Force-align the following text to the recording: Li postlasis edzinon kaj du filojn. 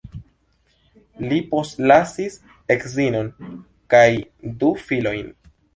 Li 1.25 1.37
postlasis 1.51 2.39
edzinon 2.77 3.33
kaj 3.97 4.07
du 4.65 4.75
filojn. 4.91 5.35